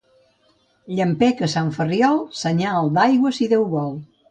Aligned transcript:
Llampec 0.99 1.43
a 1.49 1.51
Sant 1.55 1.69
Ferriol, 1.77 2.19
senyal 2.41 2.93
d'aigua, 2.99 3.37
si 3.41 3.53
Déu 3.55 3.71
vol. 3.79 3.97